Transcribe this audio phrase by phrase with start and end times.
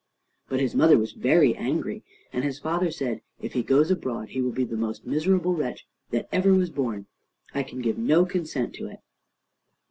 [0.49, 2.01] But his mother was very angry,
[2.33, 5.85] and his father said, "If he goes abroad he will be the most miserable wretch
[6.09, 7.05] that ever was born.
[7.53, 9.01] I can give no consent to it."